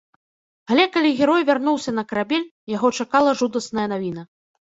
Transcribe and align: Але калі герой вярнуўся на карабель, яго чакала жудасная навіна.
Але 0.69 0.85
калі 0.95 1.11
герой 1.19 1.41
вярнуўся 1.49 1.91
на 1.99 2.03
карабель, 2.13 2.47
яго 2.75 2.87
чакала 3.03 3.37
жудасная 3.45 3.87
навіна. 3.95 4.21